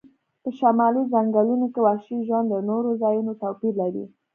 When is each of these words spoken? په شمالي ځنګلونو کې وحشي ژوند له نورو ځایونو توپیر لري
په 0.43 0.49
شمالي 0.57 1.01
ځنګلونو 1.11 1.65
کې 1.73 1.79
وحشي 1.87 2.17
ژوند 2.27 2.47
له 2.53 2.59
نورو 2.69 2.89
ځایونو 3.01 3.31
توپیر 3.41 3.73
لري 3.81 4.05